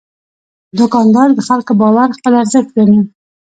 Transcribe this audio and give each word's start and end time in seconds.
دوکاندار 0.77 1.27
د 1.33 1.39
خلکو 1.47 1.71
باور 1.81 2.09
خپل 2.17 2.33
ارزښت 2.41 2.69
ګڼي. 2.77 2.99